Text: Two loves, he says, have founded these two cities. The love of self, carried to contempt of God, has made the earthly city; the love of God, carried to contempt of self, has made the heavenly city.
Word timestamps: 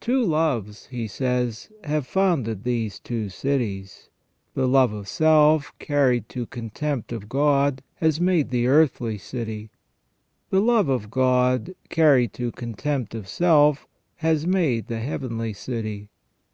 Two 0.00 0.24
loves, 0.24 0.86
he 0.86 1.06
says, 1.06 1.70
have 1.84 2.06
founded 2.06 2.64
these 2.64 2.98
two 2.98 3.28
cities. 3.28 4.08
The 4.54 4.66
love 4.66 4.90
of 4.94 5.06
self, 5.06 5.70
carried 5.78 6.30
to 6.30 6.46
contempt 6.46 7.12
of 7.12 7.28
God, 7.28 7.82
has 7.96 8.18
made 8.18 8.48
the 8.48 8.68
earthly 8.68 9.18
city; 9.18 9.68
the 10.48 10.60
love 10.60 10.88
of 10.88 11.10
God, 11.10 11.74
carried 11.90 12.32
to 12.32 12.52
contempt 12.52 13.14
of 13.14 13.28
self, 13.28 13.86
has 14.24 14.46
made 14.46 14.86
the 14.86 15.00
heavenly 15.00 15.52
city. 15.52 16.08